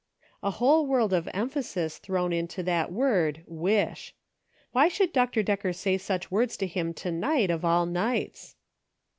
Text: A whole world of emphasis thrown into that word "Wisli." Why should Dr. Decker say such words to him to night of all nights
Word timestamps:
A 0.41 0.49
whole 0.49 0.87
world 0.87 1.13
of 1.13 1.29
emphasis 1.31 1.99
thrown 1.99 2.33
into 2.33 2.63
that 2.63 2.91
word 2.91 3.43
"Wisli." 3.47 4.13
Why 4.71 4.87
should 4.87 5.13
Dr. 5.13 5.43
Decker 5.43 5.73
say 5.73 5.99
such 5.99 6.31
words 6.31 6.57
to 6.57 6.65
him 6.65 6.91
to 6.95 7.11
night 7.11 7.51
of 7.51 7.63
all 7.63 7.85
nights 7.85 8.55